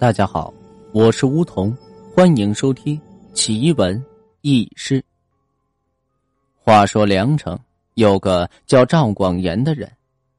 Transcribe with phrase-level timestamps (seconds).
[0.00, 0.54] 大家好，
[0.92, 1.76] 我是梧桐，
[2.14, 2.96] 欢迎收听
[3.32, 4.00] 《奇闻
[4.42, 5.00] 异事》。
[6.54, 7.58] 话说梁城
[7.94, 9.90] 有个叫赵广言的人，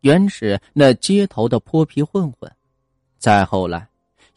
[0.00, 2.50] 原是那街头的泼皮混混，
[3.16, 3.88] 再后来，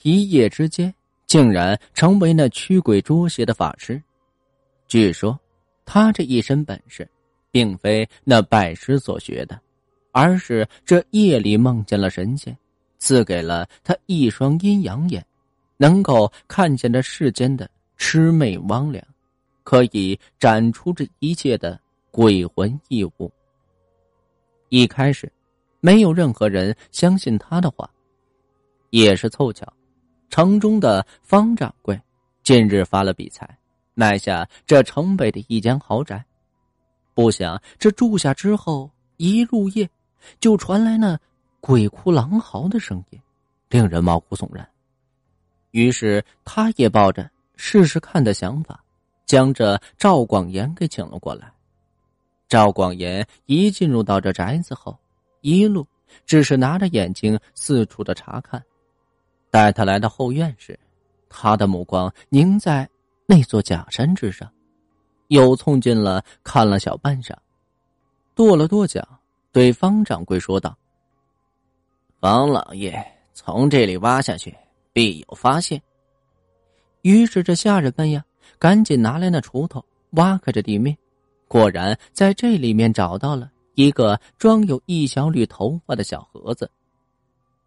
[0.04, 0.94] 一夜之间
[1.26, 4.00] 竟然成为那驱鬼捉邪的法师。
[4.88, 5.38] 据说，
[5.84, 7.10] 他这一身本事，
[7.50, 9.60] 并非那拜师所学的，
[10.12, 12.56] 而是这夜里梦见了神仙。
[13.00, 15.24] 赐给了他一双阴阳眼，
[15.78, 19.02] 能够看见这世间的魑魅魍魉，
[19.64, 21.80] 可以斩出这一切的
[22.12, 23.32] 鬼魂异物。
[24.70, 25.32] 一开始，
[25.80, 27.90] 没有任何人相信他的话，
[28.90, 29.72] 也是凑巧，
[30.30, 32.00] 城中的方掌柜
[32.44, 33.48] 近日发了笔财，
[33.94, 36.24] 买下这城北的一间豪宅。
[37.14, 39.90] 不想这住下之后，一入夜
[40.40, 41.18] 就传来那。
[41.68, 43.20] 鬼哭狼嚎的声音，
[43.68, 44.66] 令人毛骨悚然。
[45.72, 48.82] 于是，他也抱着试试看的想法，
[49.26, 51.52] 将这赵广言给请了过来。
[52.48, 54.98] 赵广言一进入到这宅子后，
[55.42, 55.86] 一路
[56.26, 58.64] 只是拿着眼睛四处的查看。
[59.52, 60.80] 待他来到后院时，
[61.28, 62.90] 他的目光凝在
[63.26, 64.50] 那座假山之上，
[65.28, 67.36] 又凑近了看了小半晌，
[68.36, 69.06] 跺了跺脚，
[69.52, 70.74] 对方掌柜说道。
[72.22, 73.00] 王老爷，
[73.36, 74.56] 从这里挖下去，
[74.92, 75.80] 必有发现。
[77.04, 78.26] 于是这下人们呀，
[78.58, 80.98] 赶紧拿来那锄头，挖开这地面，
[81.48, 86.70] 果然在这里面找到了一个装有一小缕头发的小盒子。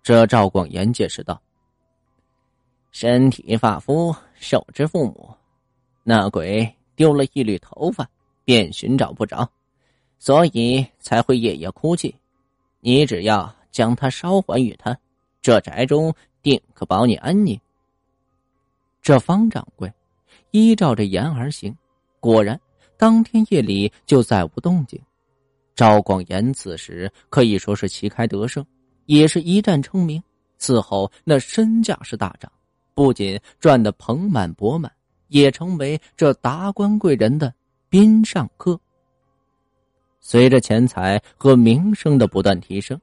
[0.02, 1.40] 这赵广言解释道
[2.90, 5.32] ：“身体发肤，受之父母，
[6.02, 8.04] 那鬼丢了一缕头发，
[8.44, 9.48] 便寻找不着，
[10.18, 12.12] 所以才会夜夜哭泣。
[12.80, 14.96] 你只要。”将他烧还与他，
[15.40, 17.58] 这宅中定可保你安宁。
[19.02, 19.92] 这方掌柜
[20.50, 21.74] 依照着言而行，
[22.20, 22.60] 果然
[22.96, 25.00] 当天夜里就再无动静。
[25.74, 28.64] 赵广言此时可以说是旗开得胜，
[29.06, 30.22] 也是一战成名。
[30.58, 32.52] 此后那身价是大涨，
[32.92, 34.92] 不仅赚得盆满钵满，
[35.28, 37.54] 也成为这达官贵人的
[37.88, 38.78] 宾上客。
[40.20, 43.00] 随着钱财和名声的不断提升。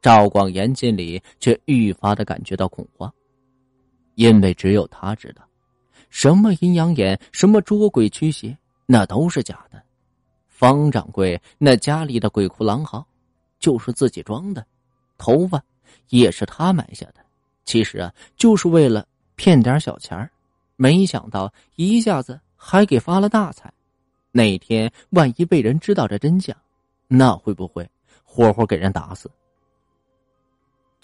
[0.00, 3.12] 赵广言心里却愈发的感觉到恐慌，
[4.14, 5.42] 因为只有他知道，
[6.08, 8.56] 什么阴阳眼，什么捉鬼驱邪，
[8.86, 9.82] 那都是假的。
[10.46, 13.06] 方掌柜那家里的鬼哭狼嚎，
[13.60, 14.64] 就是自己装的，
[15.16, 15.62] 头发
[16.08, 17.20] 也是他买下的。
[17.64, 19.06] 其实啊，就是为了
[19.36, 20.28] 骗点小钱
[20.76, 23.72] 没想到一下子还给发了大财。
[24.30, 26.56] 那天万一被人知道这真相，
[27.08, 27.88] 那会不会
[28.24, 29.30] 活活给人打死？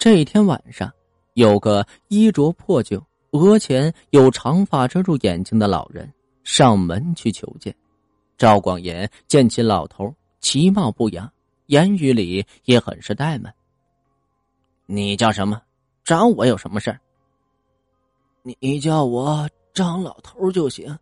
[0.05, 0.93] 这天晚上，
[1.33, 6.07] 有个衣着破旧、额前有长发遮住眼睛的老人
[6.43, 7.75] 上门去求见。
[8.37, 11.27] 赵广言见其老头其貌不扬，
[11.65, 13.51] 言语里也很是怠慢。
[14.85, 15.59] 你叫什么？
[16.03, 17.01] 找我有什么事儿？
[18.43, 20.95] 你叫我张老头就行。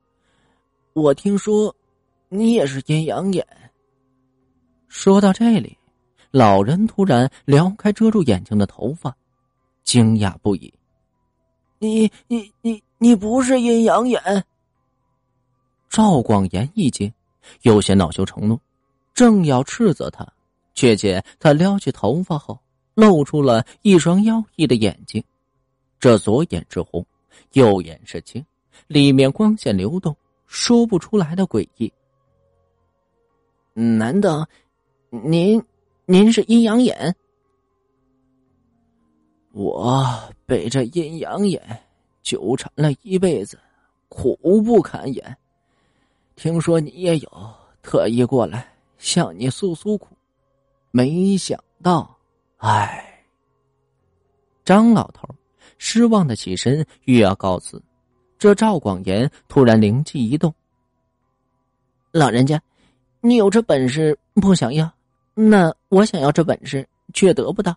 [0.93, 1.75] 我听说
[2.29, 3.45] 你也是阴阳眼。
[4.87, 5.77] 说到这里。
[6.33, 9.15] 老人突然撩开遮住眼睛的头发，
[9.83, 10.73] 惊讶不已。
[11.77, 14.19] 你你你你不是阴阳眼？
[15.89, 17.13] 赵广言一惊，
[17.61, 18.59] 有些恼羞成怒，
[19.13, 20.27] 正要斥责他，
[20.73, 22.59] 却见他撩起头发后，
[22.95, 25.23] 露出了一双妖异的眼睛。
[25.99, 27.05] 这左眼是红，
[27.51, 28.43] 右眼是青，
[28.87, 30.15] 里面光线流动，
[30.47, 31.93] 说不出来的诡异。
[33.75, 34.47] 难道
[35.11, 35.63] 您？
[36.05, 37.15] 您是阴阳眼，
[39.53, 40.05] 我
[40.45, 41.61] 被这阴阳眼
[42.21, 43.57] 纠缠了一辈子，
[44.09, 45.37] 苦不堪言。
[46.35, 50.09] 听说你也有，特意过来向你诉诉苦，
[50.91, 52.17] 没想到，
[52.57, 53.23] 唉。
[54.65, 55.27] 张老头
[55.77, 57.81] 失望的起身，欲要告辞。
[58.37, 60.53] 这赵广言突然灵机一动
[62.11, 62.61] ：“老人家，
[63.21, 64.91] 你有这本事，不想要？”
[65.35, 67.75] 那我想要这本事，却得不到。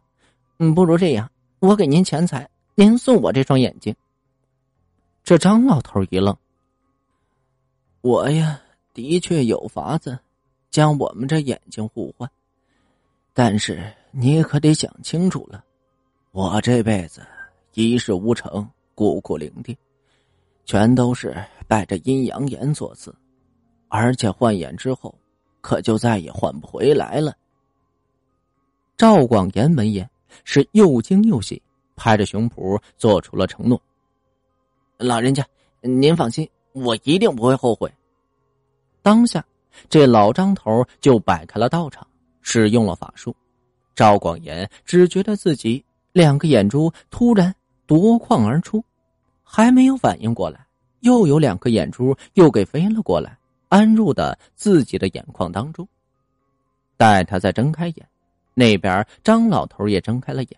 [0.58, 3.94] 嗯，不如这样，我给您钱财，您送我这双眼睛。
[5.24, 6.36] 这张老头一愣
[8.02, 8.60] ：“我呀，
[8.92, 10.18] 的确有法子
[10.70, 12.30] 将我们这眼睛互换，
[13.32, 15.64] 但是你可得想清楚了，
[16.32, 17.26] 我这辈子
[17.72, 19.74] 一事无成，孤苦伶仃，
[20.66, 21.34] 全都是
[21.66, 23.14] 拜着阴阳眼所赐，
[23.88, 25.14] 而且换眼之后，
[25.60, 27.34] 可就再也换不回来了。”
[28.96, 30.08] 赵广言闻言
[30.44, 31.60] 是又惊又喜，
[31.96, 33.78] 拍着胸脯做出了承诺
[34.96, 35.46] ：“老人家，
[35.82, 37.92] 您放心，我一定不会后悔。”
[39.02, 39.44] 当下，
[39.90, 42.06] 这老张头就摆开了道场，
[42.40, 43.36] 使用了法术。
[43.94, 47.54] 赵广言只觉得自己两个眼珠突然
[47.86, 48.82] 夺眶而出，
[49.42, 50.66] 还没有反应过来，
[51.00, 53.36] 又有两颗眼珠又给飞了过来，
[53.68, 55.86] 安入的自己的眼眶当中。
[56.96, 58.08] 待他再睁开眼，
[58.58, 60.50] 那边张老头也睁开了眼，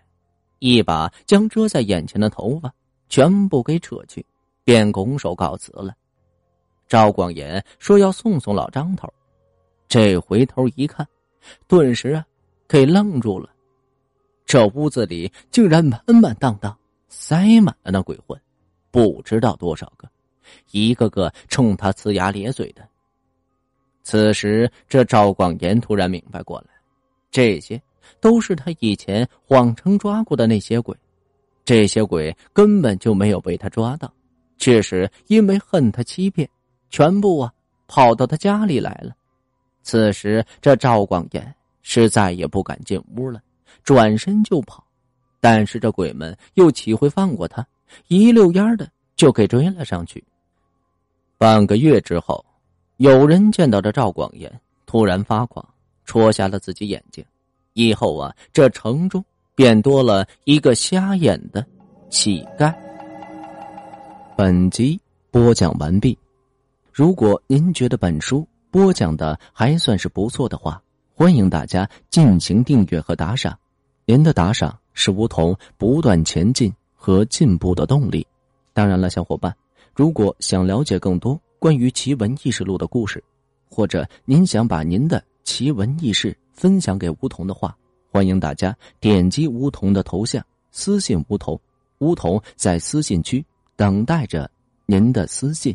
[0.60, 2.72] 一把将遮在眼前的头发
[3.08, 4.24] 全部给扯去，
[4.62, 5.92] 便拱手告辞了。
[6.86, 9.12] 赵广言说要送送老张头，
[9.88, 11.04] 这回头一看，
[11.66, 12.24] 顿时啊，
[12.68, 13.50] 给愣住了。
[14.46, 16.78] 这屋子里竟然满满当当
[17.08, 18.40] 塞满了那鬼魂，
[18.92, 20.08] 不知道多少个，
[20.70, 22.88] 一个个冲他呲牙咧嘴的。
[24.04, 26.68] 此时，这赵广言突然明白过来，
[27.30, 27.82] 这些
[28.20, 30.96] 都是他以前谎称抓过的那些鬼，
[31.64, 34.12] 这些鬼根本就没有被他抓到，
[34.58, 36.48] 却是因为恨他欺骗，
[36.90, 37.52] 全部啊
[37.86, 39.14] 跑到他家里来了。
[39.82, 43.40] 此时，这赵广言是再也不敢进屋了，
[43.82, 44.84] 转身就跑。
[45.40, 47.66] 但是这鬼们又岂会放过他？
[48.08, 50.22] 一溜烟的就给追了上去。
[51.36, 52.44] 半个月之后。
[52.98, 55.64] 有人见到这赵广言突然发狂，
[56.04, 57.24] 戳瞎了自己眼睛，
[57.78, 61.64] 以后啊，这城中便多了一个瞎眼的
[62.10, 62.74] 乞丐。
[64.36, 66.18] 本集播讲完毕，
[66.92, 70.82] 如果您觉得本书播讲的还算是不错的话，
[71.14, 73.56] 欢迎大家进行订阅和打赏，
[74.06, 78.26] 您的打赏是梧桐不断前进和进步的动力。
[78.72, 79.54] 当然了，小伙伴，
[79.94, 81.40] 如果想了解更多。
[81.60, 83.22] 关于奇闻异事录的故事，
[83.68, 87.74] 或者您想把您的奇闻异事分享给梧桐的话，
[88.10, 91.58] 欢迎大家点击梧桐的头像私信梧桐，
[91.98, 93.46] 梧桐在私信区
[93.76, 94.50] 等待着
[94.84, 95.74] 您的私信。